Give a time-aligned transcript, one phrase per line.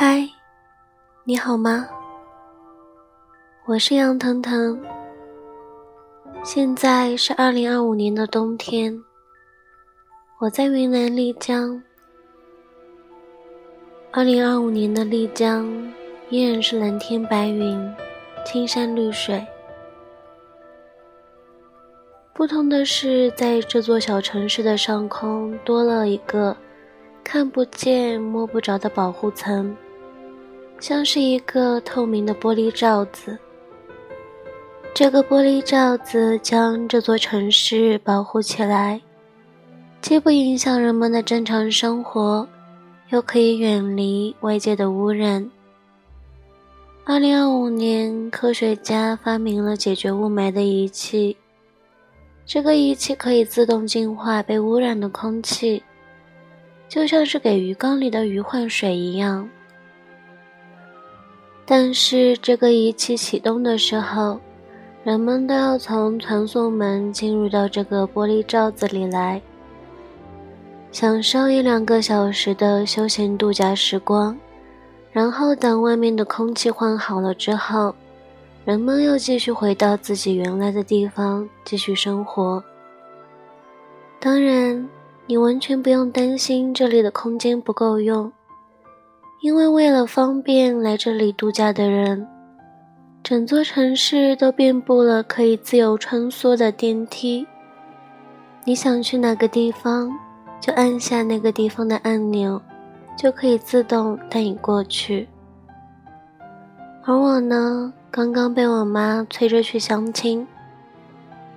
[0.00, 0.24] 嗨
[1.24, 1.88] 你好吗？
[3.66, 4.80] 我是杨腾腾。
[6.44, 8.96] 现在是二零二五年的冬天，
[10.38, 11.82] 我在云南丽江。
[14.12, 15.66] 二零二五年的丽江
[16.30, 17.92] 依然是蓝天白云、
[18.46, 19.44] 青山绿水。
[22.32, 26.56] 不同的是，在这座小城市的上空多了一个
[27.24, 29.76] 看不见、摸不着的保护层，
[30.80, 33.36] 像是一个透明的玻璃罩子。
[34.94, 39.00] 这个玻璃罩子将这座城市保护起来，
[40.00, 42.48] 既不影响人们的正常生活，
[43.10, 45.48] 又可以远离外界的污染。
[47.04, 51.36] 二零二五年，科学家发明了解决雾霾的仪器。
[52.44, 55.82] 这个仪器可以自动净化被污染的空气，
[56.88, 59.48] 就像是给鱼缸里的鱼换水一样。
[61.70, 64.40] 但是这个仪器启动的时候，
[65.04, 69.42] 人们都要从传送门进入到这个玻璃罩子里来，
[70.90, 74.34] 享受一两个小时的休闲度假时光，
[75.12, 77.94] 然后等外面的空气换好了之后。
[78.64, 82.62] 人们又继续回到自己原来的地方继续生活。
[84.18, 84.88] 当然，
[85.26, 88.30] 你完全不用担心这里的空间不够用，
[89.40, 92.26] 因为为了方便来这里度假的人，
[93.22, 97.46] 整座城市都遍布了可以自由穿梭的电梯。
[98.64, 100.10] 你想去哪个地方，
[100.60, 102.60] 就按下那个地方的按钮，
[103.16, 105.28] 就可以自动带你过去。
[107.04, 107.92] 而我呢？
[108.10, 110.46] 刚刚被我妈催着去相亲，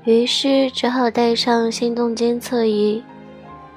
[0.04, 3.02] 于是只好带上心动监测仪，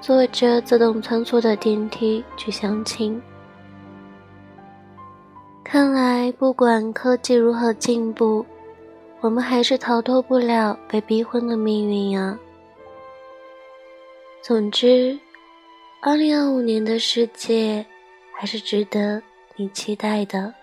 [0.00, 3.22] 坐着自动穿梭的电梯去相亲。
[5.74, 8.46] 看来，不管科技如何进步，
[9.20, 12.38] 我们还是逃脱不了被逼婚的命运呀。
[14.40, 15.18] 总之，
[16.00, 17.84] 二零二五年的世界
[18.38, 19.20] 还是值得
[19.56, 20.54] 你期待的。